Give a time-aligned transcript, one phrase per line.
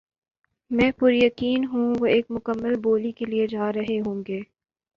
[0.71, 4.39] میں پُریقین ہوں وہ ایک مکمل بولی کے لیے جا رہے ہوں گے